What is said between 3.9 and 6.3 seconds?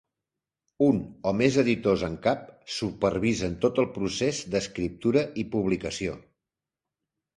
procés d'escriptura i publicació.